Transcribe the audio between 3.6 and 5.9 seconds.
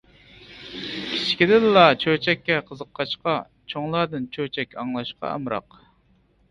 چوڭلاردىن چۆچەك ئاڭلاشقا ئامراق.